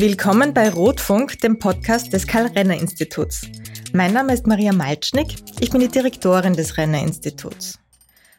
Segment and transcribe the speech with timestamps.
[0.00, 3.42] Willkommen bei Rotfunk, dem Podcast des Karl-Renner-Instituts.
[3.92, 5.26] Mein Name ist Maria Malcznik,
[5.60, 7.78] ich bin die Direktorin des Renner-Instituts.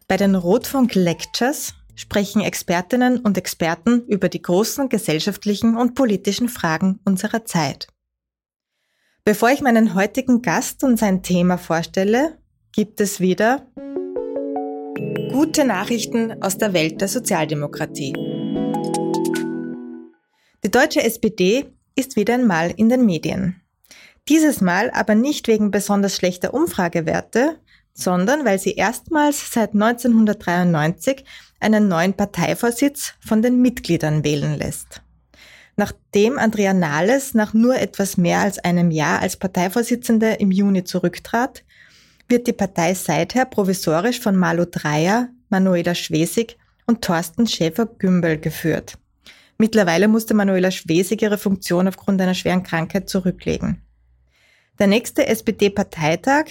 [0.08, 7.00] Bei den Rotfunk Lectures sprechen Expertinnen und Experten über die großen gesellschaftlichen und politischen Fragen
[7.06, 7.88] unserer Zeit.
[9.24, 12.40] Bevor ich meinen heutigen Gast und sein Thema vorstelle,
[12.72, 13.68] gibt es wieder
[15.32, 18.31] gute Nachrichten aus der Welt der Sozialdemokratie.
[20.64, 21.66] Die deutsche SPD
[21.96, 23.62] ist wieder einmal in den Medien.
[24.30, 27.58] Dieses Mal aber nicht wegen besonders schlechter Umfragewerte,
[27.96, 31.26] sondern weil sie erstmals seit 1993
[31.60, 35.02] einen neuen Parteivorsitz von den Mitgliedern wählen lässt.
[35.78, 41.64] Nachdem Andrea Nahles nach nur etwas mehr als einem Jahr als Parteivorsitzende im Juni zurücktrat,
[42.28, 49.00] wird die Partei seither provisorisch von Malu Dreyer, Manuela Schwesig und Thorsten Schäfer-Gümbel geführt.
[49.62, 53.80] Mittlerweile musste Manuela Schwesig ihre Funktion aufgrund einer schweren Krankheit zurücklegen.
[54.80, 56.46] Der nächste SPD-Parteitag,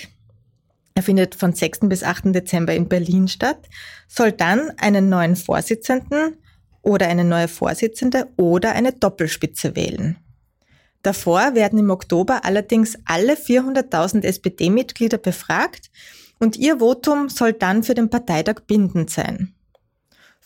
[0.95, 1.81] er findet von 6.
[1.89, 2.27] bis 8.
[2.27, 3.69] Dezember in Berlin statt,
[4.07, 6.37] soll dann einen neuen Vorsitzenden
[6.83, 10.17] oder eine neue Vorsitzende oder eine Doppelspitze wählen.
[11.03, 15.91] Davor werden im Oktober allerdings alle 400.000 SPD-Mitglieder befragt
[16.39, 19.53] und ihr Votum soll dann für den Parteitag bindend sein.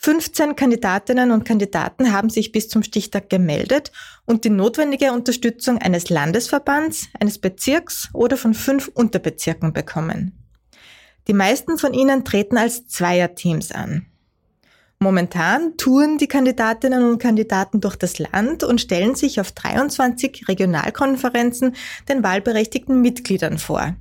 [0.04, 3.90] 15 Kandidatinnen und Kandidaten haben sich bis zum Stichtag gemeldet
[4.26, 10.38] und die notwendige Unterstützung eines Landesverbands, eines Bezirks oder von fünf Unterbezirken bekommen.
[11.26, 14.04] Die meisten von ihnen treten als Zweierteams an.
[14.98, 21.76] Momentan touren die Kandidatinnen und Kandidaten durch das Land und stellen sich auf 23 Regionalkonferenzen
[22.10, 23.96] den wahlberechtigten Mitgliedern vor.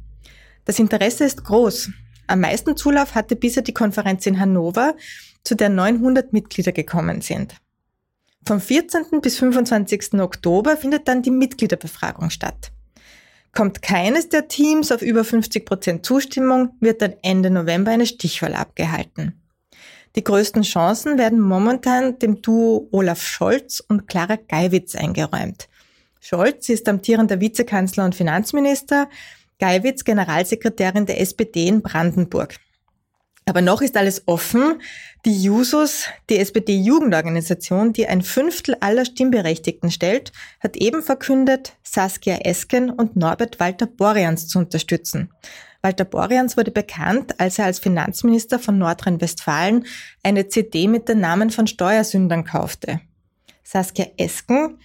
[0.66, 1.92] Das Interesse ist groß.
[2.28, 4.96] Am meisten Zulauf hatte bisher die Konferenz in Hannover,
[5.44, 7.56] zu der 900 Mitglieder gekommen sind.
[8.46, 9.22] Vom 14.
[9.22, 10.16] bis 25.
[10.16, 12.72] Oktober findet dann die Mitgliederbefragung statt.
[13.54, 18.56] Kommt keines der Teams auf über 50 Prozent Zustimmung, wird dann Ende November eine Stichwahl
[18.56, 19.40] abgehalten.
[20.16, 25.70] Die größten Chancen werden momentan dem Duo Olaf Scholz und Clara Geiwitz eingeräumt.
[26.20, 29.10] Scholz ist amtierender Vizekanzler und Finanzminister,
[29.60, 32.56] Geiwitz Generalsekretärin der SPD in Brandenburg.
[33.46, 34.82] Aber noch ist alles offen.
[35.26, 42.90] Die Jusos, die SPD-Jugendorganisation, die ein Fünftel aller Stimmberechtigten stellt, hat eben verkündet, Saskia Esken
[42.90, 45.30] und Norbert Walter Borjans zu unterstützen.
[45.82, 49.86] Walter Borjans wurde bekannt, als er als Finanzminister von Nordrhein-Westfalen
[50.24, 53.02] eine CD mit den Namen von Steuersündern kaufte.
[53.64, 54.80] Saskia Esken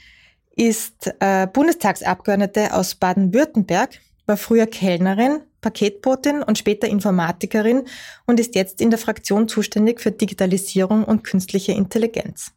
[0.57, 7.85] ist äh, Bundestagsabgeordnete aus Baden-Württemberg, war früher Kellnerin, Paketbotin und später Informatikerin
[8.27, 12.53] und ist jetzt in der Fraktion zuständig für Digitalisierung und künstliche Intelligenz.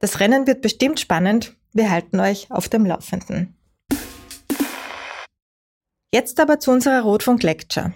[0.00, 1.56] Das Rennen wird bestimmt spannend.
[1.72, 3.56] Wir halten euch auf dem Laufenden.
[6.12, 7.92] Jetzt aber zu unserer Rotfunk-Lecture.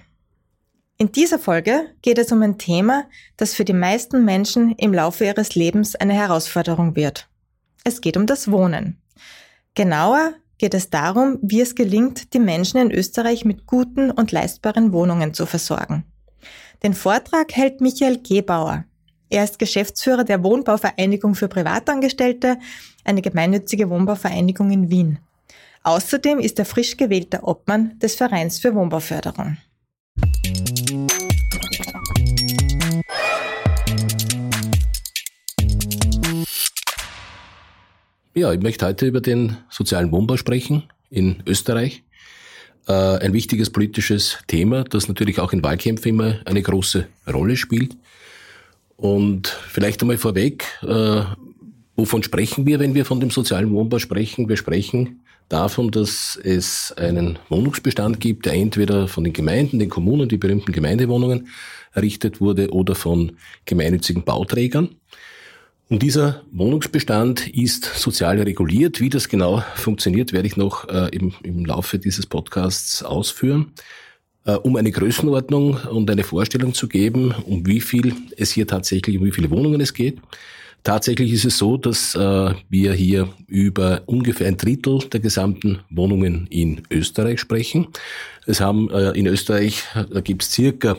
[0.97, 3.05] In dieser Folge geht es um ein Thema,
[3.37, 7.29] das für die meisten Menschen im Laufe ihres Lebens eine Herausforderung wird.
[7.85, 9.01] Es geht um das Wohnen.
[9.75, 14.93] Genauer geht es darum, wie es gelingt, die Menschen in Österreich mit guten und leistbaren
[14.93, 16.05] Wohnungen zu versorgen.
[16.83, 18.85] Den Vortrag hält Michael Gebauer.
[19.31, 22.59] Er ist Geschäftsführer der Wohnbauvereinigung für Privatangestellte,
[23.05, 25.19] eine gemeinnützige Wohnbauvereinigung in Wien.
[25.83, 29.59] Außerdem ist er frisch gewählter Obmann des Vereins für Wohnbauförderung.
[38.39, 42.05] Ja, ich möchte heute über den sozialen Wohnbau sprechen in Österreich.
[42.87, 47.97] Äh, ein wichtiges politisches Thema, das natürlich auch in Wahlkämpfen immer eine große Rolle spielt.
[48.97, 51.23] Und vielleicht einmal vorweg, äh,
[51.97, 54.49] wovon sprechen wir, wenn wir von dem sozialen Wohnbau sprechen?
[54.49, 60.29] Wir sprechen davon, dass es einen Wohnungsbestand gibt, der entweder von den Gemeinden, den Kommunen,
[60.29, 61.49] die berühmten Gemeindewohnungen
[61.93, 63.33] errichtet wurde oder von
[63.65, 64.91] gemeinnützigen Bauträgern.
[65.91, 69.01] Und dieser Wohnungsbestand ist sozial reguliert.
[69.01, 73.73] Wie das genau funktioniert, werde ich noch äh, im, im Laufe dieses Podcasts ausführen.
[74.45, 79.19] Äh, um eine Größenordnung und eine Vorstellung zu geben, um wie viel es hier tatsächlich,
[79.19, 80.19] um wie viele Wohnungen es geht.
[80.85, 86.47] Tatsächlich ist es so, dass äh, wir hier über ungefähr ein Drittel der gesamten Wohnungen
[86.49, 87.89] in Österreich sprechen.
[88.47, 90.99] Es haben äh, in Österreich, da gibt es circa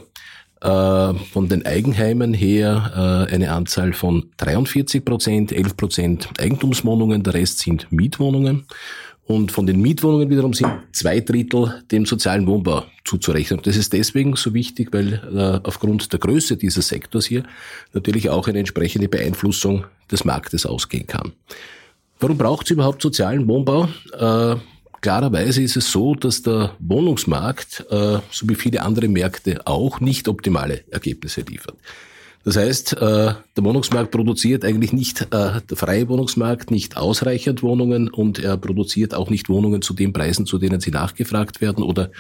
[0.62, 7.34] äh, von den Eigenheimen her äh, eine Anzahl von 43 Prozent, 11 Prozent Eigentumswohnungen, der
[7.34, 8.66] Rest sind Mietwohnungen.
[9.26, 13.60] Und von den Mietwohnungen wiederum sind zwei Drittel dem sozialen Wohnbau zuzurechnen.
[13.64, 17.44] Das ist deswegen so wichtig, weil äh, aufgrund der Größe dieses Sektors hier
[17.94, 21.34] natürlich auch eine entsprechende Beeinflussung des Marktes ausgehen kann.
[22.20, 23.88] Warum braucht es überhaupt sozialen Wohnbau?
[24.18, 24.56] Äh,
[25.02, 30.28] klarerweise ist es so, dass der Wohnungsmarkt, äh, so wie viele andere Märkte auch, nicht
[30.28, 31.76] optimale Ergebnisse liefert.
[32.46, 38.10] Das heißt, äh, der Wohnungsmarkt produziert eigentlich nicht, äh, der freie Wohnungsmarkt nicht ausreichend Wohnungen
[38.10, 42.12] und er produziert auch nicht Wohnungen zu den Preisen, zu denen sie nachgefragt werden oder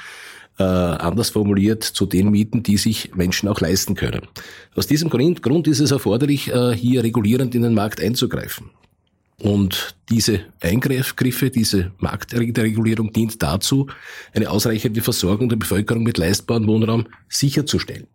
[0.57, 4.27] äh, anders formuliert, zu den Mieten, die sich Menschen auch leisten können.
[4.75, 8.69] Aus diesem Grund, Grund ist es erforderlich, hier regulierend in den Markt einzugreifen.
[9.39, 13.87] Und diese Eingriffe, diese Marktregulierung dient dazu,
[14.33, 18.07] eine ausreichende Versorgung der Bevölkerung mit leistbarem Wohnraum sicherzustellen.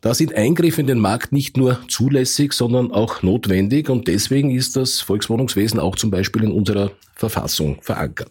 [0.00, 4.76] Da sind Eingriffe in den Markt nicht nur zulässig, sondern auch notwendig und deswegen ist
[4.76, 8.30] das Volkswohnungswesen auch zum Beispiel in unserer Verfassung verankert.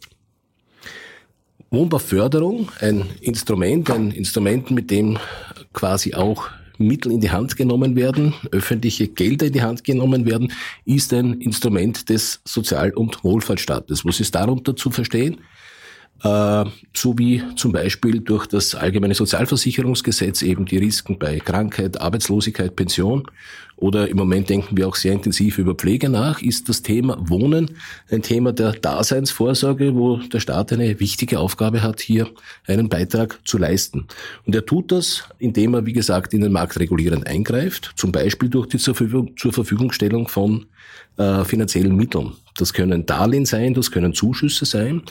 [1.70, 5.20] Wohnbauförderung, ein Instrument, ein Instrument, mit dem
[5.72, 6.50] quasi auch
[6.80, 10.52] Mittel in die Hand genommen werden, öffentliche Gelder in die Hand genommen werden,
[10.86, 14.06] ist ein Instrument des Sozial- und Wohlfahrtsstaates.
[14.06, 15.42] Was ist darunter zu verstehen?
[16.24, 22.76] Äh, so wie zum Beispiel durch das allgemeine Sozialversicherungsgesetz eben die Risiken bei Krankheit, Arbeitslosigkeit,
[22.76, 23.24] Pension
[23.80, 27.72] oder im Moment denken wir auch sehr intensiv über Pflege nach, ist das Thema Wohnen
[28.12, 32.28] ein Thema der Daseinsvorsorge, wo der Staat eine wichtige Aufgabe hat, hier
[32.68, 34.08] einen Beitrag zu leisten.
[34.46, 38.50] Und er tut das, indem er, wie gesagt, in den Markt regulierend eingreift, zum Beispiel
[38.50, 40.66] durch die zur, Verfügung, zur Verfügungstellung von
[41.16, 42.34] äh, finanziellen Mitteln.
[42.60, 45.04] Das können Darlehen sein, das können Zuschüsse sein.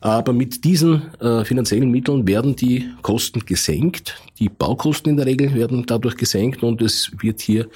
[0.00, 4.20] Aber mit diesen äh, finanziellen Mitteln werden die Kosten gesenkt.
[4.38, 7.68] Die Baukosten in der Regel werden dadurch gesenkt und es wird hier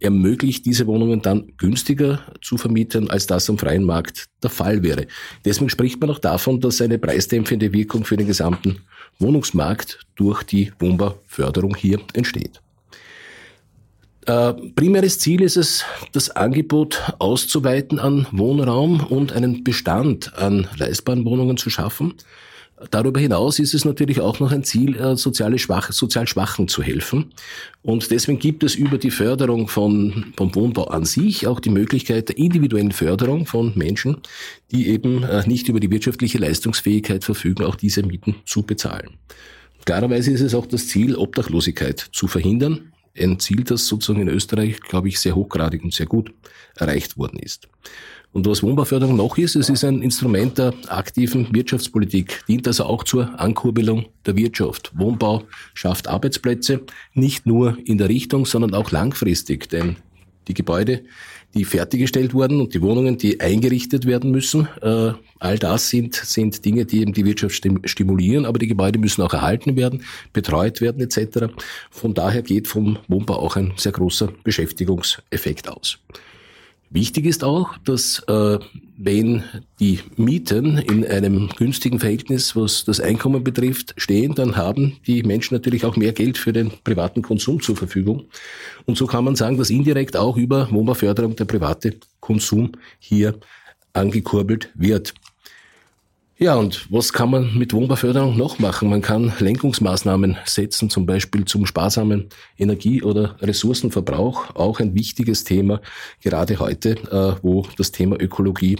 [0.00, 5.06] ermöglicht, diese Wohnungen dann günstiger zu vermieten, als das am freien Markt der Fall wäre.
[5.44, 8.80] Deswegen spricht man auch davon, dass eine preisdämpfende Wirkung für den gesamten
[9.18, 12.61] Wohnungsmarkt durch die Wohnbauförderung hier entsteht.
[14.26, 21.24] Äh, primäres Ziel ist es, das Angebot auszuweiten an Wohnraum und einen Bestand an leistbaren
[21.24, 22.14] Wohnungen zu schaffen.
[22.90, 26.82] Darüber hinaus ist es natürlich auch noch ein Ziel, äh, soziale Schwach, sozial Schwachen zu
[26.82, 27.32] helfen.
[27.82, 32.28] Und deswegen gibt es über die Förderung von, vom Wohnbau an sich auch die Möglichkeit
[32.28, 34.18] der individuellen Förderung von Menschen,
[34.70, 39.10] die eben äh, nicht über die wirtschaftliche Leistungsfähigkeit verfügen, auch diese Mieten zu bezahlen.
[39.84, 44.80] Klarerweise ist es auch das Ziel, Obdachlosigkeit zu verhindern ein Ziel, das sozusagen in Österreich,
[44.80, 46.32] glaube ich, sehr hochgradig und sehr gut
[46.76, 47.68] erreicht worden ist.
[48.32, 53.04] Und was Wohnbauförderung noch ist, es ist ein Instrument der aktiven Wirtschaftspolitik, dient also auch
[53.04, 54.90] zur Ankurbelung der Wirtschaft.
[54.94, 55.44] Wohnbau
[55.74, 56.80] schafft Arbeitsplätze,
[57.12, 59.96] nicht nur in der Richtung, sondern auch langfristig, denn
[60.48, 61.02] die Gebäude,
[61.54, 64.68] die fertiggestellt wurden und die Wohnungen, die eingerichtet werden müssen.
[64.80, 69.22] Äh, all das sind, sind Dinge, die eben die Wirtschaft stimulieren, aber die Gebäude müssen
[69.22, 71.52] auch erhalten werden, betreut werden etc.
[71.90, 75.98] Von daher geht vom Wohnbau auch ein sehr großer Beschäftigungseffekt aus.
[76.92, 78.58] Wichtig ist auch, dass äh,
[78.98, 79.44] wenn
[79.80, 85.54] die Mieten in einem günstigen Verhältnis, was das Einkommen betrifft, stehen, dann haben die Menschen
[85.54, 88.24] natürlich auch mehr Geld für den privaten Konsum zur Verfügung.
[88.84, 93.38] Und so kann man sagen, dass indirekt auch über Wohnbauförderung der private Konsum hier
[93.94, 95.14] angekurbelt wird.
[96.42, 98.90] Ja, und was kann man mit Wohnbauförderung noch machen?
[98.90, 104.56] Man kann Lenkungsmaßnahmen setzen, zum Beispiel zum sparsamen Energie- oder Ressourcenverbrauch.
[104.56, 105.80] Auch ein wichtiges Thema,
[106.20, 108.76] gerade heute, äh, wo das Thema Ökologie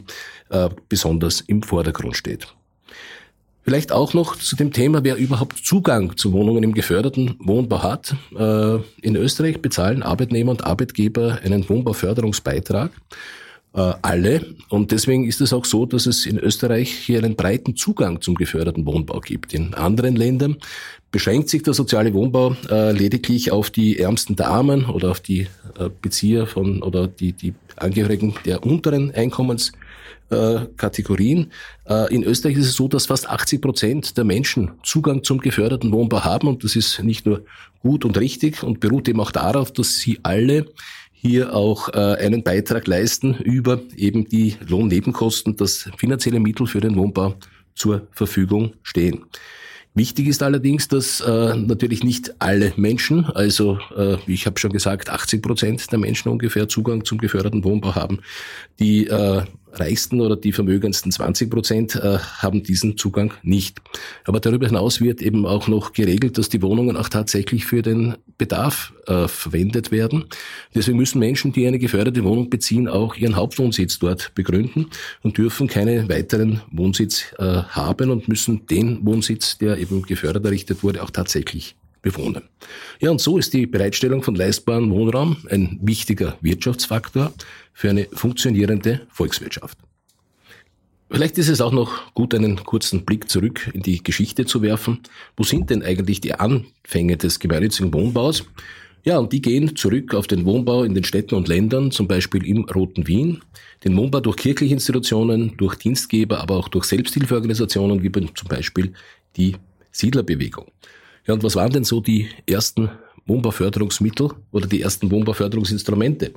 [0.51, 2.49] äh, besonders im Vordergrund steht.
[3.63, 8.17] Vielleicht auch noch zu dem Thema, wer überhaupt Zugang zu Wohnungen im geförderten Wohnbau hat.
[8.37, 12.91] Äh, in Österreich bezahlen Arbeitnehmer und Arbeitgeber einen Wohnbauförderungsbeitrag
[13.75, 14.55] alle.
[14.69, 18.35] Und deswegen ist es auch so, dass es in Österreich hier einen breiten Zugang zum
[18.35, 19.55] geförderten Wohnbau gibt.
[19.55, 20.59] In anderen Ländern
[21.11, 25.49] beschränkt sich der soziale Wohnbau äh, lediglich auf die Ärmsten der Armen oder auf die
[25.79, 29.73] äh, Bezieher von oder die, die Angehörigen der unteren Einkommens.
[30.79, 31.53] Kategorien.
[32.09, 36.25] In Österreich ist es so, dass fast 80 Prozent der Menschen Zugang zum geförderten Wohnbau
[36.25, 37.45] haben und das ist nicht nur
[37.81, 40.65] gut und richtig und beruht eben auch darauf, dass sie alle
[41.23, 46.97] hier auch äh, einen Beitrag leisten über eben die Lohnnebenkosten, dass finanzielle Mittel für den
[46.97, 47.37] Wohnbau
[47.77, 49.25] zur Verfügung stehen.
[49.95, 55.11] Wichtig ist allerdings, dass äh, natürlich nicht alle Menschen, also äh, ich habe schon gesagt,
[55.11, 58.21] 80 Prozent der Menschen ungefähr Zugang zum geförderten Wohnbau haben.
[58.81, 63.81] Die äh, reichsten oder die vermögendsten 20 Prozent äh, haben diesen Zugang nicht.
[64.25, 68.17] Aber darüber hinaus wird eben auch noch geregelt, dass die Wohnungen auch tatsächlich für den
[68.39, 70.25] Bedarf äh, verwendet werden.
[70.75, 74.87] Deswegen müssen Menschen, die eine geförderte Wohnung beziehen, auch ihren Hauptwohnsitz dort begründen
[75.23, 80.83] und dürfen keine weiteren Wohnsitz äh, haben und müssen den Wohnsitz, der eben gefördert errichtet
[80.83, 82.43] wurde, auch tatsächlich bewohnen.
[83.01, 87.33] Ja, und so ist die Bereitstellung von leistbarem Wohnraum ein wichtiger Wirtschaftsfaktor
[87.73, 89.79] für eine funktionierende Volkswirtschaft.
[91.11, 95.01] Vielleicht ist es auch noch gut, einen kurzen Blick zurück in die Geschichte zu werfen.
[95.37, 98.45] Wo sind denn eigentlich die Anfänge des gemeinnützigen Wohnbaus?
[99.05, 102.47] Ja, und die gehen zurück auf den Wohnbau in den Städten und Ländern, zum Beispiel
[102.47, 103.43] im Roten Wien,
[103.85, 108.93] den Wohnbau durch kirchliche Institutionen, durch Dienstgeber, aber auch durch Selbsthilfeorganisationen, wie zum Beispiel
[109.37, 109.57] die
[109.91, 110.71] Siedlerbewegung.
[111.27, 112.91] Ja, und was waren denn so die ersten
[113.27, 116.33] Wohnbauförderungsmittel oder die ersten Wohnbauförderungsinstrumente?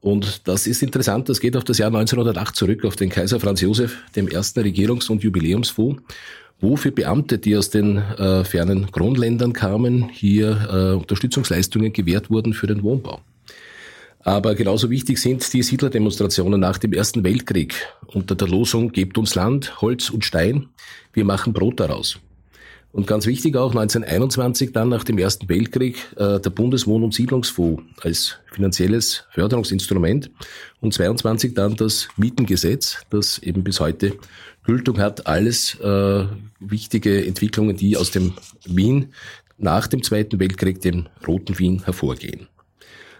[0.00, 3.60] Und das ist interessant, das geht auf das Jahr 1908 zurück, auf den Kaiser Franz
[3.60, 6.02] Josef, dem ersten Regierungs- und Jubiläumsfonds,
[6.60, 12.52] wo für Beamte, die aus den äh, fernen Kronländern kamen, hier äh, Unterstützungsleistungen gewährt wurden
[12.52, 13.20] für den Wohnbau.
[14.20, 17.74] Aber genauso wichtig sind die Siedlerdemonstrationen nach dem Ersten Weltkrieg
[18.06, 20.68] unter der Losung Gebt uns Land, Holz und Stein,
[21.12, 22.18] wir machen Brot daraus.
[22.92, 27.82] Und ganz wichtig auch 1921 dann nach dem Ersten Weltkrieg äh, der Bundeswohn- und Siedlungsfonds
[28.02, 30.30] als finanzielles Förderungsinstrument
[30.80, 34.12] und 22 dann das Mietengesetz, das eben bis heute
[34.64, 35.26] Gültung hat.
[35.26, 36.26] Alles äh,
[36.60, 38.34] wichtige Entwicklungen, die aus dem
[38.66, 39.14] Wien
[39.56, 42.48] nach dem Zweiten Weltkrieg, dem Roten Wien, hervorgehen.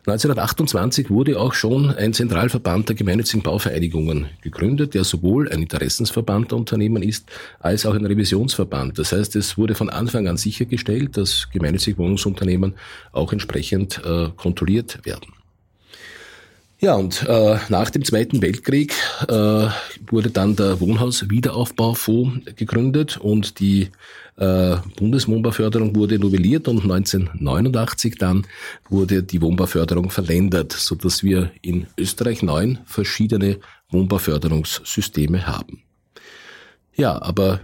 [0.04, 6.58] 1928 wurde auch schon ein Zentralverband der gemeinnützigen Bauvereinigungen gegründet, der sowohl ein Interessensverband der
[6.58, 7.30] Unternehmen ist,
[7.60, 8.98] als auch ein Revisionsverband.
[8.98, 12.74] Das heißt, es wurde von Anfang an sichergestellt, dass gemeinnützige Wohnungsunternehmen
[13.12, 15.41] auch entsprechend äh, kontrolliert werden.
[16.84, 18.92] Ja, und äh, nach dem Zweiten Weltkrieg
[19.28, 19.68] äh,
[20.10, 23.90] wurde dann der Wohnhaus-Wiederaufbaufonds gegründet und die
[24.36, 28.48] äh, Bundeswohnbauförderung wurde novelliert und 1989 dann
[28.90, 33.60] wurde die Wohnbauförderung verländert, so dass wir in Österreich neun verschiedene
[33.90, 35.84] Wohnbauförderungssysteme haben.
[36.96, 37.60] Ja, aber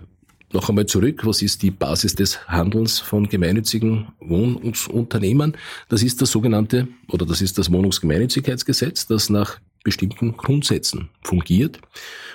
[0.53, 5.57] noch einmal zurück, was ist die Basis des Handelns von gemeinnützigen Wohnungsunternehmen?
[5.89, 11.81] Das ist das sogenannte, oder das ist das Wohnungsgemeinnützigkeitsgesetz, das nach bestimmten Grundsätzen fungiert.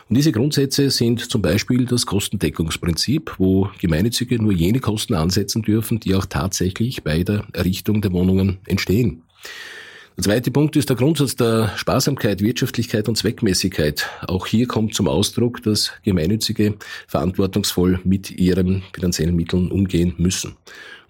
[0.09, 5.99] Und diese Grundsätze sind zum Beispiel das Kostendeckungsprinzip, wo Gemeinnützige nur jene Kosten ansetzen dürfen,
[5.99, 9.23] die auch tatsächlich bei der Errichtung der Wohnungen entstehen.
[10.15, 14.07] Der zweite Punkt ist der Grundsatz der Sparsamkeit, Wirtschaftlichkeit und Zweckmäßigkeit.
[14.27, 16.75] Auch hier kommt zum Ausdruck, dass Gemeinnützige
[17.07, 20.55] verantwortungsvoll mit ihren finanziellen Mitteln umgehen müssen.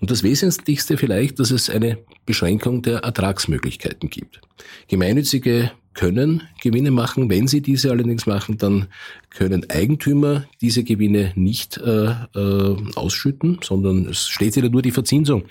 [0.03, 4.41] Und das Wesentlichste vielleicht, dass es eine Beschränkung der Ertragsmöglichkeiten gibt.
[4.89, 7.29] Gemeinnützige können Gewinne machen.
[7.29, 8.88] Wenn sie diese allerdings machen, dann
[9.29, 15.45] können Eigentümer diese Gewinne nicht äh, äh, ausschütten, sondern es steht ihnen nur die Verzinsung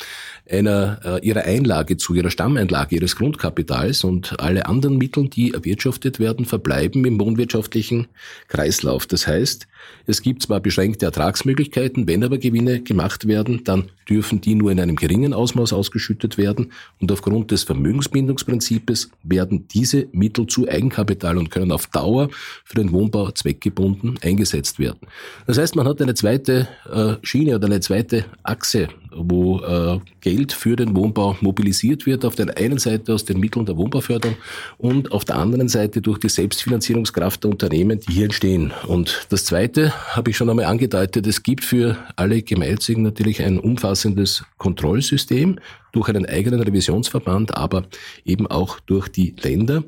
[0.49, 6.18] einer äh, ihrer Einlage zu, ihrer Stammeinlage, ihres Grundkapitals und alle anderen Mittel, die erwirtschaftet
[6.18, 8.09] werden, verbleiben im wohnwirtschaftlichen
[8.49, 9.06] Kreislauf.
[9.06, 9.66] Das heißt,
[10.06, 14.80] es gibt zwar beschränkte Ertragsmöglichkeiten, wenn aber Gewinne gemacht werden, dann dürfen die nur in
[14.80, 21.50] einem geringen Ausmaß ausgeschüttet werden und aufgrund des Vermögensbindungsprinzips werden diese Mittel zu Eigenkapital und
[21.50, 22.28] können auf Dauer
[22.64, 25.00] für den Wohnbau zweckgebunden eingesetzt werden.
[25.46, 30.52] Das heißt, man hat eine zweite äh, Schiene oder eine zweite Achse, wo äh, Geld
[30.52, 34.37] für den Wohnbau mobilisiert wird, auf der einen Seite aus den Mitteln der Wohnbauförderung
[34.78, 38.73] und auf der anderen Seite durch die Selbstfinanzierungskraft der Unternehmen, die hier entstehen.
[38.87, 43.59] Und das Zweite habe ich schon einmal angedeutet, es gibt für alle Gemeinnützigen natürlich ein
[43.59, 45.59] umfassendes Kontrollsystem
[45.92, 47.85] durch einen eigenen Revisionsverband, aber
[48.25, 49.85] eben auch durch die Länder.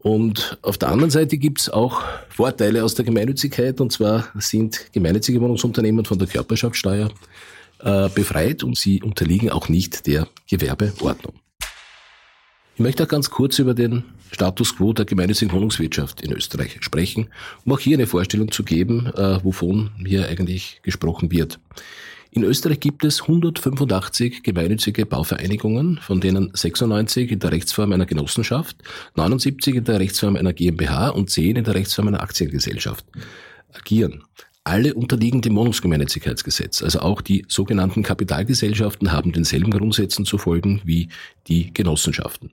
[0.00, 4.92] Und auf der anderen Seite gibt es auch Vorteile aus der Gemeinnützigkeit, und zwar sind
[4.92, 7.10] gemeinnützige Wohnungsunternehmen von der Körperschaftssteuer
[7.80, 11.34] äh, befreit und sie unterliegen auch nicht der Gewerbeordnung.
[12.74, 17.28] Ich möchte auch ganz kurz über den Status quo der gemeinnützigen Wohnungswirtschaft in Österreich sprechen,
[17.64, 21.58] um auch hier eine Vorstellung zu geben, äh, wovon hier eigentlich gesprochen wird.
[22.30, 28.76] In Österreich gibt es 185 gemeinnützige Bauvereinigungen, von denen 96 in der Rechtsform einer Genossenschaft,
[29.16, 33.06] 79 in der Rechtsform einer GmbH und 10 in der Rechtsform einer Aktiengesellschaft
[33.72, 34.22] agieren.
[34.68, 36.82] Alle unterliegen dem Wohnungsgemeinnützigkeitsgesetz.
[36.82, 41.08] Also auch die sogenannten Kapitalgesellschaften haben denselben Grundsätzen zu folgen wie
[41.46, 42.50] die Genossenschaften.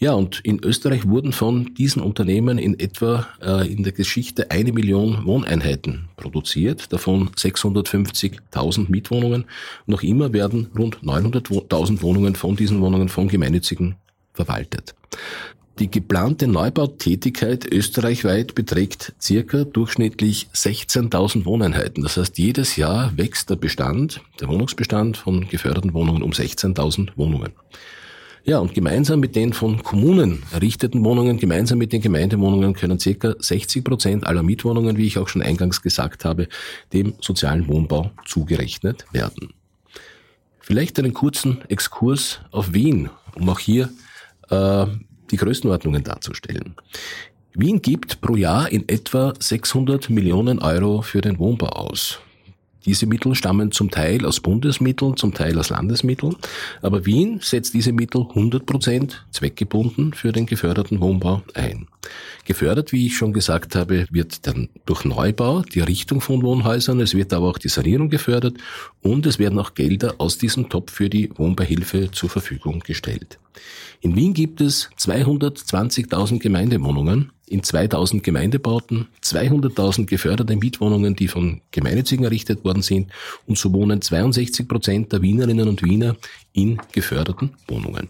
[0.00, 4.72] Ja, und in Österreich wurden von diesen Unternehmen in etwa äh, in der Geschichte eine
[4.72, 9.44] Million Wohneinheiten produziert, davon 650.000 Mietwohnungen.
[9.86, 13.94] Noch immer werden rund 900.000 Wohnungen von diesen Wohnungen von Gemeinnützigen
[14.32, 14.96] verwaltet.
[15.78, 22.02] Die geplante Neubautätigkeit österreichweit beträgt circa durchschnittlich 16.000 Wohneinheiten.
[22.02, 27.52] Das heißt, jedes Jahr wächst der Bestand, der Wohnungsbestand von geförderten Wohnungen um 16.000 Wohnungen.
[28.44, 33.34] Ja, und gemeinsam mit den von Kommunen errichteten Wohnungen, gemeinsam mit den Gemeindewohnungen können circa
[33.38, 36.48] 60 Prozent aller Mietwohnungen, wie ich auch schon eingangs gesagt habe,
[36.94, 39.52] dem sozialen Wohnbau zugerechnet werden.
[40.60, 43.90] Vielleicht einen kurzen Exkurs auf Wien, um auch hier
[44.48, 44.86] äh,
[45.30, 46.74] die Größenordnungen darzustellen.
[47.54, 52.20] Wien gibt pro Jahr in etwa 600 Millionen Euro für den Wohnbau aus.
[52.86, 56.36] Diese Mittel stammen zum Teil aus Bundesmitteln, zum Teil aus Landesmitteln.
[56.82, 61.88] Aber Wien setzt diese Mittel 100 Prozent zweckgebunden für den geförderten Wohnbau ein.
[62.44, 67.14] Gefördert, wie ich schon gesagt habe, wird dann durch Neubau die Errichtung von Wohnhäusern, es
[67.14, 68.56] wird aber auch die Sanierung gefördert
[69.02, 73.40] und es werden auch Gelder aus diesem Topf für die Wohnbeihilfe zur Verfügung gestellt.
[74.00, 82.24] In Wien gibt es 220.000 Gemeindewohnungen in 2000 Gemeindebauten, 200.000 geförderte Mietwohnungen, die von Gemeinnützigen
[82.24, 83.10] errichtet worden sind
[83.46, 86.16] und so wohnen 62 Prozent der Wienerinnen und Wiener
[86.52, 88.08] in geförderten Wohnungen.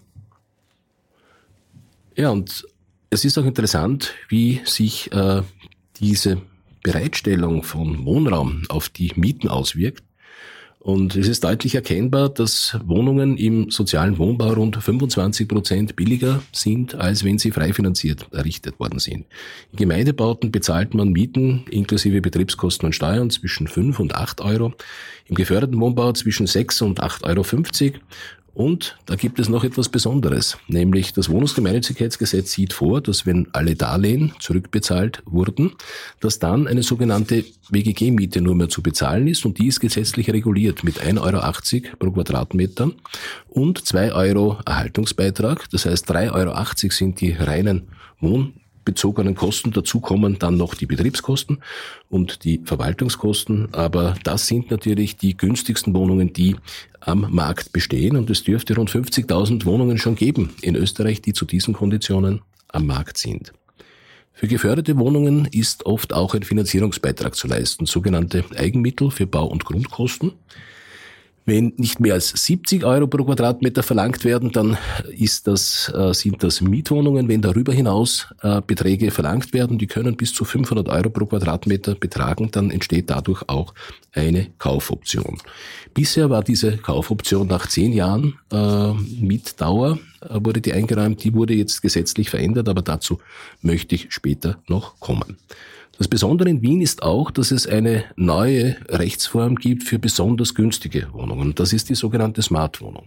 [2.16, 2.66] Ja, und
[3.10, 5.42] es ist auch interessant, wie sich äh,
[6.00, 6.40] diese
[6.82, 10.02] Bereitstellung von Wohnraum auf die Mieten auswirkt.
[10.86, 16.94] Und es ist deutlich erkennbar, dass Wohnungen im sozialen Wohnbau rund 25 Prozent billiger sind,
[16.94, 19.26] als wenn sie frei finanziert errichtet worden sind.
[19.72, 24.74] In Gemeindebauten bezahlt man Mieten inklusive Betriebskosten und Steuern zwischen 5 und 8 Euro,
[25.26, 27.98] im geförderten Wohnbau zwischen 6 und 8,50 Euro
[28.56, 33.76] und da gibt es noch etwas Besonderes, nämlich das Wohnungsgemeinnützigkeitsgesetz sieht vor, dass wenn alle
[33.76, 35.72] Darlehen zurückbezahlt wurden,
[36.20, 40.84] dass dann eine sogenannte WGG-Miete nur mehr zu bezahlen ist und die ist gesetzlich reguliert
[40.84, 42.92] mit 1,80 Euro pro Quadratmeter
[43.50, 45.68] und 2 Euro Erhaltungsbeitrag.
[45.70, 47.82] Das heißt 3,80 Euro sind die reinen
[48.20, 48.54] Wohn
[48.86, 49.72] bezogenen Kosten.
[49.72, 51.58] Dazu kommen dann noch die Betriebskosten
[52.08, 53.74] und die Verwaltungskosten.
[53.74, 56.56] Aber das sind natürlich die günstigsten Wohnungen, die
[57.00, 58.16] am Markt bestehen.
[58.16, 62.86] Und es dürfte rund 50.000 Wohnungen schon geben in Österreich, die zu diesen Konditionen am
[62.86, 63.52] Markt sind.
[64.32, 69.64] Für geförderte Wohnungen ist oft auch ein Finanzierungsbeitrag zu leisten, sogenannte Eigenmittel für Bau- und
[69.64, 70.32] Grundkosten.
[71.48, 74.76] Wenn nicht mehr als 70 Euro pro Quadratmeter verlangt werden, dann
[75.16, 77.28] ist das, äh, sind das Mietwohnungen.
[77.28, 81.94] Wenn darüber hinaus äh, Beträge verlangt werden, die können bis zu 500 Euro pro Quadratmeter
[81.94, 83.75] betragen, dann entsteht dadurch auch
[84.12, 85.38] eine Kaufoption.
[85.94, 91.23] Bisher war diese Kaufoption nach zehn Jahren äh, Mietdauer, äh, wurde die eingeräumt.
[91.23, 93.21] Die wurde jetzt gesetzlich verändert, aber dazu
[93.62, 95.36] möchte ich später noch kommen.
[95.99, 101.09] Das Besondere in Wien ist auch, dass es eine neue Rechtsform gibt für besonders günstige
[101.13, 101.54] Wohnungen.
[101.54, 103.04] Das ist die sogenannte Smart-Wohnung.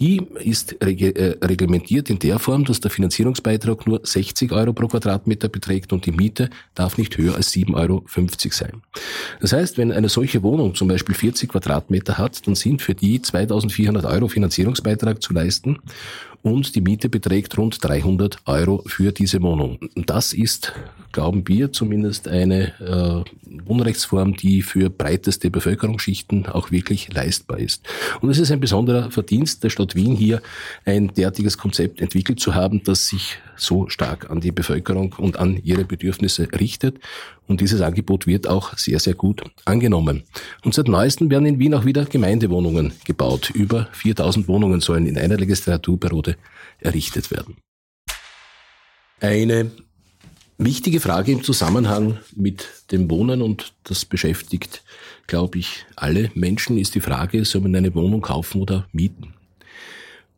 [0.00, 5.48] Die ist äh, reglementiert in der Form, dass der Finanzierungsbeitrag nur 60 Euro pro Quadratmeter
[5.48, 8.04] beträgt und die Miete darf nicht höher als 7,50 Euro
[8.50, 8.82] sein.
[9.40, 13.20] Das heißt, wenn eine solche Wohnung zum Beispiel 40 Quadratmeter hat, dann sind für die
[13.20, 15.78] 2400 Euro Finanzierungsbeitrag zu leisten
[16.42, 19.78] und die Miete beträgt rund 300 Euro für diese Wohnung.
[19.94, 20.72] Das ist,
[21.12, 27.86] glauben wir, zumindest eine äh, Wohnrechtsform, die für breiteste Bevölkerungsschichten auch wirklich leistbar ist.
[28.20, 30.40] Und es ist ein besonderer Verdienst der Stadt Wien hier,
[30.84, 35.60] ein derartiges Konzept entwickelt zu haben, das sich so stark an die Bevölkerung und an
[35.62, 36.98] ihre Bedürfnisse richtet.
[37.48, 40.22] Und dieses Angebot wird auch sehr, sehr gut angenommen.
[40.64, 43.50] Und seit neuestem werden in Wien auch wieder Gemeindewohnungen gebaut.
[43.50, 46.36] Über 4000 Wohnungen sollen in einer Legislaturperiode
[46.78, 47.56] errichtet werden.
[49.20, 49.70] Eine
[50.58, 54.82] wichtige Frage im Zusammenhang mit dem Wohnen und das beschäftigt,
[55.26, 59.34] glaube ich, alle Menschen, ist die Frage, soll man eine Wohnung kaufen oder mieten?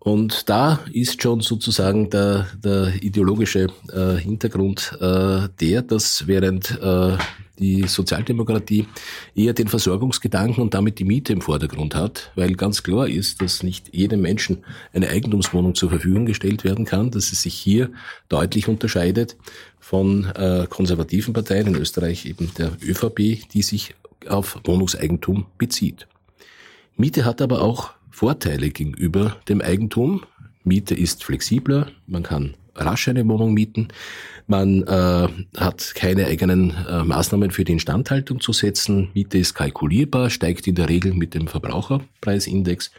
[0.00, 7.18] Und da ist schon sozusagen der, der ideologische äh, Hintergrund äh, der, dass während äh,
[7.58, 8.86] die Sozialdemokratie
[9.34, 13.62] eher den Versorgungsgedanken und damit die Miete im Vordergrund hat, weil ganz klar ist, dass
[13.62, 17.90] nicht jedem Menschen eine Eigentumswohnung zur Verfügung gestellt werden kann, dass es sich hier
[18.30, 19.36] deutlich unterscheidet
[19.78, 23.94] von äh, konservativen Parteien, in Österreich eben der ÖVP, die sich
[24.26, 26.06] auf Wohnungseigentum bezieht.
[26.96, 30.23] Miete hat aber auch Vorteile gegenüber dem Eigentum.
[30.64, 33.88] Miete ist flexibler, man kann rasch eine Wohnung mieten,
[34.46, 40.31] man äh, hat keine eigenen äh, Maßnahmen für die Instandhaltung zu setzen, Miete ist kalkulierbar,
[40.31, 42.90] steigt in der Regel mit dem Verbraucherpreisindex,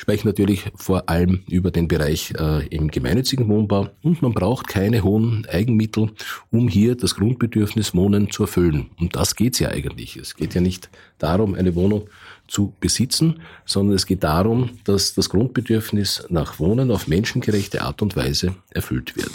[0.00, 5.04] sprechen natürlich vor allem über den Bereich äh, im gemeinnützigen Wohnbau und man braucht keine
[5.04, 6.12] hohen Eigenmittel,
[6.50, 8.88] um hier das Grundbedürfnis Wohnen zu erfüllen.
[8.98, 10.16] Und das geht's ja eigentlich.
[10.16, 12.08] Es geht ja nicht darum, eine Wohnung
[12.48, 18.16] zu besitzen, sondern es geht darum, dass das Grundbedürfnis nach Wohnen auf menschengerechte Art und
[18.16, 19.32] Weise erfüllt wird.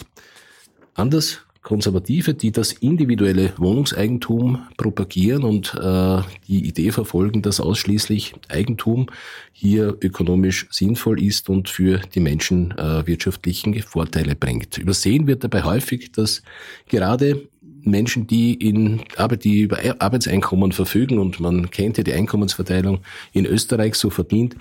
[0.95, 9.07] Anders Konservative, die das individuelle Wohnungseigentum propagieren und äh, die Idee verfolgen, dass ausschließlich Eigentum
[9.51, 14.77] hier ökonomisch sinnvoll ist und für die Menschen äh, wirtschaftlichen Vorteile bringt.
[14.77, 16.43] Übersehen wird dabei häufig, dass
[16.87, 17.47] gerade
[17.81, 22.99] Menschen, die in Arbeit, die über Arbeitseinkommen verfügen und man kennt ja die Einkommensverteilung
[23.33, 24.55] in Österreich so verdient,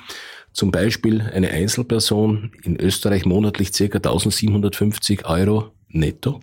[0.54, 6.40] zum Beispiel eine Einzelperson in Österreich monatlich circa 1750 Euro netto,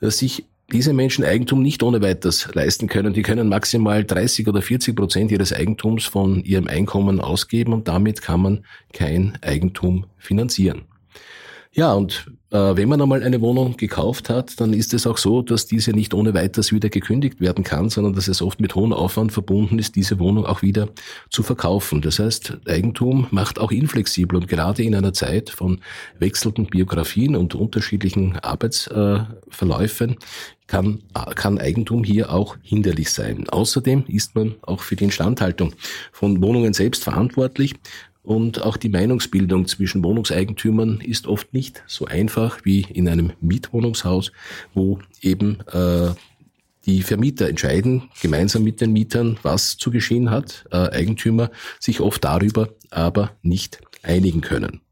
[0.00, 3.14] sich diese Menschen Eigentum nicht ohne weiteres leisten können.
[3.14, 8.20] Die können maximal 30 oder 40 Prozent ihres Eigentums von ihrem Einkommen ausgeben und damit
[8.20, 10.82] kann man kein Eigentum finanzieren.
[11.72, 15.42] Ja, und äh, wenn man einmal eine Wohnung gekauft hat, dann ist es auch so,
[15.42, 18.94] dass diese nicht ohne weiteres wieder gekündigt werden kann, sondern dass es oft mit hohem
[18.94, 20.88] Aufwand verbunden ist, diese Wohnung auch wieder
[21.28, 22.00] zu verkaufen.
[22.00, 25.80] Das heißt, Eigentum macht auch inflexibel und gerade in einer Zeit von
[26.18, 30.16] wechselnden Biografien und unterschiedlichen Arbeitsverläufen
[30.68, 31.02] kann,
[31.34, 33.48] kann Eigentum hier auch hinderlich sein.
[33.48, 35.74] Außerdem ist man auch für die Instandhaltung
[36.12, 37.74] von Wohnungen selbst verantwortlich
[38.28, 44.32] und auch die Meinungsbildung zwischen Wohnungseigentümern ist oft nicht so einfach wie in einem Mietwohnungshaus,
[44.74, 46.10] wo eben äh,
[46.84, 50.66] die Vermieter entscheiden gemeinsam mit den Mietern, was zu geschehen hat.
[50.70, 54.82] Äh, Eigentümer sich oft darüber aber nicht einigen können.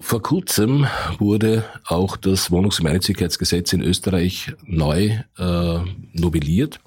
[0.00, 0.86] Vor kurzem
[1.18, 5.78] wurde auch das Wohnungsgemeinnützigkeitsgesetz in Österreich neu äh,
[6.14, 6.80] novelliert.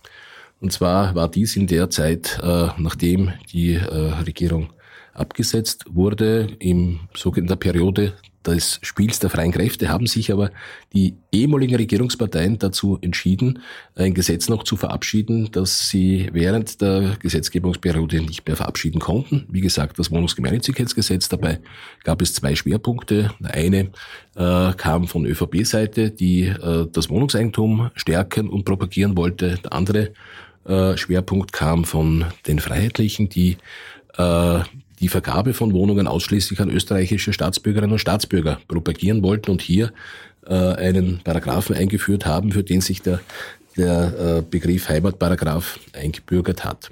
[0.59, 4.73] Und zwar war dies in der Zeit, äh, nachdem die äh, Regierung
[5.13, 8.13] abgesetzt wurde im sogenannten Periode
[8.45, 10.51] des Spiels der freien Kräfte, haben sich aber
[10.93, 13.59] die ehemaligen Regierungsparteien dazu entschieden,
[13.95, 19.45] ein Gesetz noch zu verabschieden, das sie während der Gesetzgebungsperiode nicht mehr verabschieden konnten.
[19.49, 21.59] Wie gesagt, das Wohnungsgemeinnützigkeitsgesetz, dabei
[22.03, 23.31] gab es zwei Schwerpunkte.
[23.39, 23.91] Der eine
[24.35, 29.59] äh, kam von ÖVP-Seite, die äh, das Wohnungseigentum stärken und propagieren wollte.
[29.63, 30.13] Der andere
[30.65, 33.57] äh, Schwerpunkt kam von den Freiheitlichen, die
[34.17, 34.59] äh,
[35.01, 39.91] die Vergabe von Wohnungen ausschließlich an österreichische Staatsbürgerinnen und Staatsbürger propagieren wollten und hier
[40.45, 43.19] äh, einen Paragraphen eingeführt haben, für den sich der,
[43.75, 46.91] der äh, Begriff Heimatparagraph eingebürgert hat.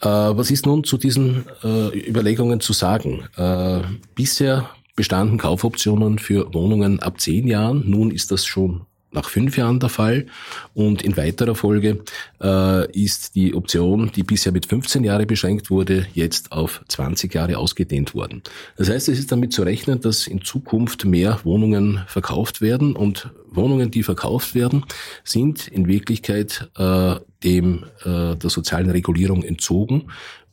[0.00, 3.24] Äh, was ist nun zu diesen äh, Überlegungen zu sagen?
[3.36, 3.80] Äh,
[4.14, 7.88] bisher bestanden Kaufoptionen für Wohnungen ab zehn Jahren.
[7.88, 10.26] Nun ist das schon nach fünf Jahren der Fall.
[10.74, 12.04] Und in weiterer Folge
[12.42, 17.58] äh, ist die Option, die bisher mit 15 Jahre beschränkt wurde, jetzt auf 20 Jahre
[17.58, 18.42] ausgedehnt worden.
[18.76, 23.30] Das heißt, es ist damit zu rechnen, dass in Zukunft mehr Wohnungen verkauft werden und
[23.50, 24.84] Wohnungen, die verkauft werden,
[25.24, 30.10] sind in Wirklichkeit äh, dem äh, der sozialen Regulierung entzogen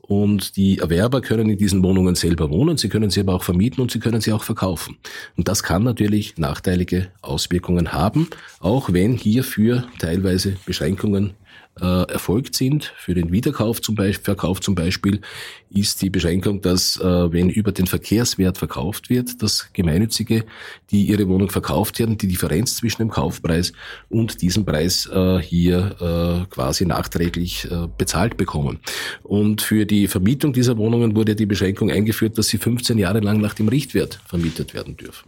[0.07, 3.81] und die Erwerber können in diesen Wohnungen selber wohnen, sie können sie aber auch vermieten
[3.81, 4.97] und sie können sie auch verkaufen.
[5.35, 11.33] Und das kann natürlich nachteilige Auswirkungen haben, auch wenn hierfür teilweise Beschränkungen
[11.81, 12.93] äh, erfolgt sind.
[12.97, 15.21] Für den Wiederkauf zum Beispiel, Verkauf zum Beispiel
[15.69, 20.45] ist die Beschränkung, dass äh, wenn über den Verkehrswert verkauft wird, dass Gemeinnützige,
[20.91, 23.73] die ihre Wohnung verkauft werden, die Differenz zwischen dem Kaufpreis
[24.09, 28.79] und diesem Preis äh, hier äh, quasi nachträglich äh, bezahlt bekommen.
[29.23, 33.41] Und für die Vermietung dieser Wohnungen wurde die Beschränkung eingeführt, dass sie 15 Jahre lang
[33.41, 35.27] nach dem Richtwert vermietet werden dürfen.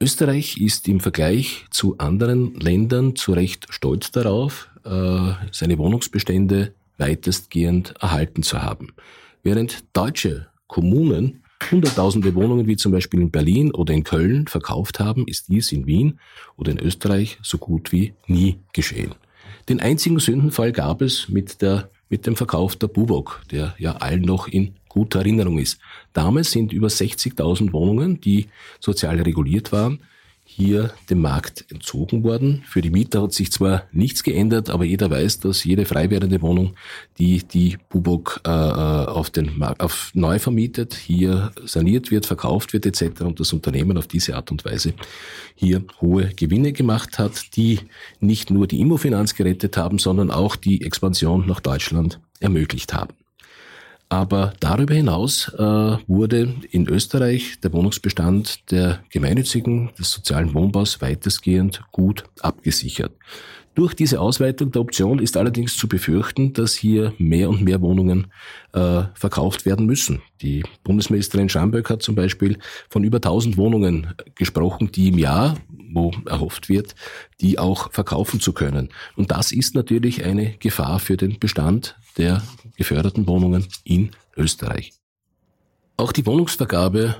[0.00, 8.42] Österreich ist im Vergleich zu anderen Ländern zu Recht stolz darauf, seine Wohnungsbestände weitestgehend erhalten
[8.42, 8.92] zu haben.
[9.42, 15.26] Während deutsche Kommunen Hunderttausende Wohnungen wie zum Beispiel in Berlin oder in Köln verkauft haben,
[15.26, 16.18] ist dies in Wien
[16.56, 19.14] oder in Österreich so gut wie nie geschehen.
[19.68, 24.22] Den einzigen Sündenfall gab es mit, der, mit dem Verkauf der Buwok, der ja allen
[24.22, 25.78] noch in guter Erinnerung ist.
[26.12, 30.00] Damals sind über 60.000 Wohnungen, die sozial reguliert waren,
[30.46, 32.62] hier dem Markt entzogen worden.
[32.68, 36.42] Für die Mieter hat sich zwar nichts geändert, aber jeder weiß, dass jede frei werdende
[36.42, 36.74] Wohnung,
[37.18, 42.72] die die Bubok äh, äh auf, den Markt, auf neu vermietet, hier saniert wird, verkauft
[42.74, 43.22] wird etc.
[43.22, 44.92] und das Unternehmen auf diese Art und Weise
[45.54, 47.80] hier hohe Gewinne gemacht hat, die
[48.20, 53.14] nicht nur die Immofinanz gerettet haben, sondern auch die Expansion nach Deutschland ermöglicht haben.
[54.14, 61.82] Aber darüber hinaus äh, wurde in Österreich der Wohnungsbestand der gemeinnützigen, des sozialen Wohnbaus weitestgehend
[61.90, 63.10] gut abgesichert.
[63.74, 68.28] Durch diese Ausweitung der Option ist allerdings zu befürchten, dass hier mehr und mehr Wohnungen
[68.72, 70.22] äh, verkauft werden müssen.
[70.42, 72.58] Die Bundesministerin Schamberg hat zum Beispiel
[72.88, 75.56] von über 1000 Wohnungen gesprochen, die im Jahr,
[75.92, 76.94] wo erhofft wird,
[77.40, 78.90] die auch verkaufen zu können.
[79.16, 82.42] Und das ist natürlich eine Gefahr für den Bestand der
[82.76, 84.92] geförderten Wohnungen in Österreich.
[85.96, 87.16] Auch die Wohnungsvergabe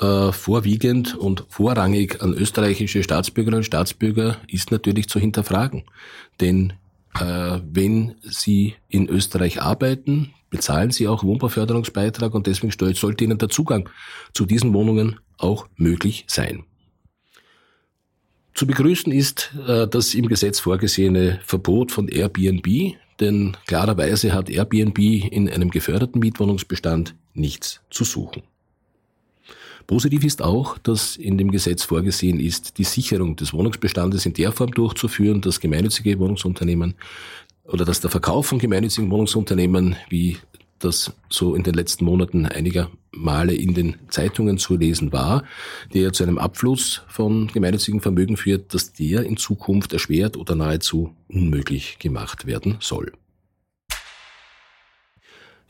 [0.00, 5.84] äh, vorwiegend und vorrangig an österreichische Staatsbürgerinnen und Staatsbürger ist natürlich zu hinterfragen.
[6.40, 6.74] Denn
[7.18, 13.48] äh, wenn sie in Österreich arbeiten, bezahlen sie auch Wohnbauförderungsbeitrag und deswegen sollte ihnen der
[13.48, 13.88] Zugang
[14.32, 16.64] zu diesen Wohnungen auch möglich sein.
[18.54, 24.98] Zu begrüßen ist äh, das im Gesetz vorgesehene Verbot von Airbnb, denn klarerweise hat Airbnb
[24.98, 28.42] in einem geförderten Mietwohnungsbestand nichts zu suchen.
[29.86, 34.52] Positiv ist auch, dass in dem Gesetz vorgesehen ist, die Sicherung des Wohnungsbestandes in der
[34.52, 36.94] Form durchzuführen, dass gemeinnützige Wohnungsunternehmen
[37.64, 40.38] oder dass der Verkauf von gemeinnützigen Wohnungsunternehmen, wie
[40.78, 45.44] das so in den letzten Monaten einiger Male in den Zeitungen zu lesen war,
[45.92, 51.14] der zu einem Abfluss von gemeinnützigen Vermögen führt, dass der in Zukunft erschwert oder nahezu
[51.28, 53.12] unmöglich gemacht werden soll.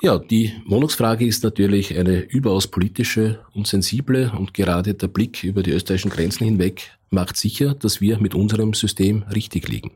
[0.03, 5.63] Ja, die Wohnungsfrage ist natürlich eine überaus politische und sensible und gerade der Blick über
[5.63, 9.93] die österreichischen Grenzen hinweg macht sicher, dass wir mit unserem System richtig liegen.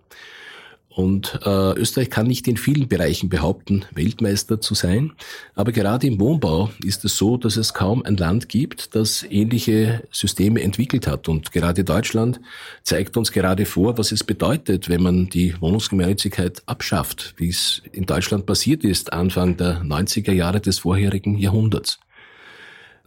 [0.99, 5.13] Und äh, Österreich kann nicht in vielen Bereichen behaupten, Weltmeister zu sein.
[5.55, 10.03] Aber gerade im Wohnbau ist es so, dass es kaum ein Land gibt, das ähnliche
[10.11, 11.29] Systeme entwickelt hat.
[11.29, 12.41] Und gerade Deutschland
[12.83, 18.05] zeigt uns gerade vor, was es bedeutet, wenn man die Wohnungsgemeinnützigkeit abschafft, wie es in
[18.05, 22.01] Deutschland passiert ist, Anfang der 90er Jahre des vorherigen Jahrhunderts.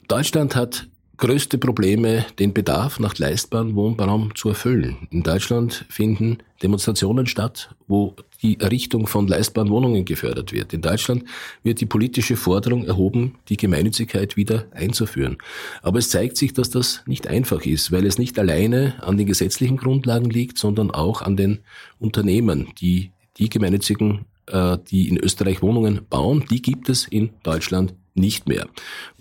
[0.08, 0.88] Deutschland hat
[1.22, 5.08] größte Probleme, den Bedarf nach leistbarem Wohnraum zu erfüllen.
[5.12, 10.74] In Deutschland finden Demonstrationen statt, wo die Errichtung von leistbaren Wohnungen gefördert wird.
[10.74, 11.26] In Deutschland
[11.62, 15.38] wird die politische Forderung erhoben, die Gemeinnützigkeit wieder einzuführen.
[15.84, 19.28] Aber es zeigt sich, dass das nicht einfach ist, weil es nicht alleine an den
[19.28, 21.60] gesetzlichen Grundlagen liegt, sondern auch an den
[22.00, 27.94] Unternehmen, die die gemeinnützigen, äh, die in Österreich Wohnungen bauen, die gibt es in Deutschland
[28.14, 28.68] nicht mehr.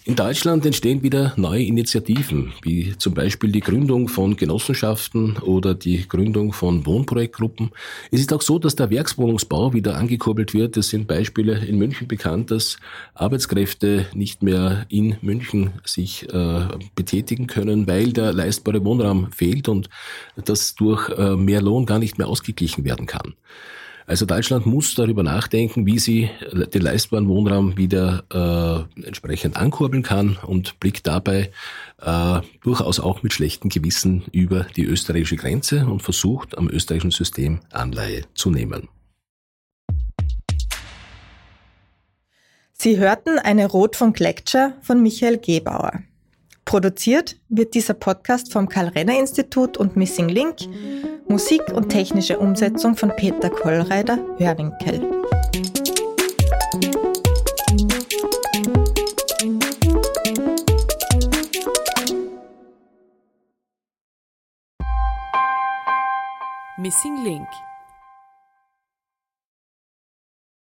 [0.05, 6.09] In Deutschland entstehen wieder neue Initiativen, wie zum Beispiel die Gründung von Genossenschaften oder die
[6.09, 7.71] Gründung von Wohnprojektgruppen.
[8.11, 10.79] Es ist auch so, dass der Werkswohnungsbau wieder angekurbelt wird.
[10.79, 12.79] Es sind Beispiele in München bekannt, dass
[13.13, 19.91] Arbeitskräfte nicht mehr in München sich äh, betätigen können, weil der leistbare Wohnraum fehlt und
[20.43, 23.35] das durch äh, mehr Lohn gar nicht mehr ausgeglichen werden kann.
[24.11, 28.25] Also Deutschland muss darüber nachdenken, wie sie den leistbaren Wohnraum wieder
[28.99, 31.53] äh, entsprechend ankurbeln kann und blickt dabei
[32.03, 37.61] äh, durchaus auch mit schlechtem Gewissen über die österreichische Grenze und versucht am österreichischen System
[37.71, 38.89] Anleihe zu nehmen.
[42.73, 46.03] Sie hörten eine Rotfunk Lecture von Michael Gebauer.
[46.71, 50.55] Produziert wird dieser Podcast vom Karl-Renner-Institut und Missing Link.
[51.27, 55.01] Musik und technische Umsetzung von Peter Kollreider, Hörwinkel.
[66.79, 67.49] Missing Link